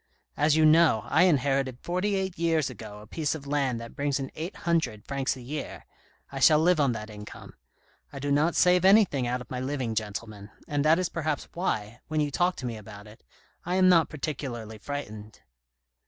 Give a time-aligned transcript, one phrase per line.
[0.35, 4.19] As you know, I inherited forty eight years ago a piece of land that brings
[4.19, 5.85] in eight hundred francs a year;
[6.31, 7.53] I shall live on that income.
[8.11, 11.99] I do not save anything out of my living, gentlemen; and that is perhaps why,
[12.07, 13.21] when you talk to me about it,
[13.63, 15.41] I am not particularly frightened."